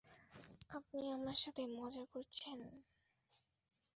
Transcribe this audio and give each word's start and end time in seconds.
আপনি 0.71 0.99
আমার 1.11 1.37
সাথে 1.43 1.61
মজা 1.77 2.03
করছেন? 2.13 2.59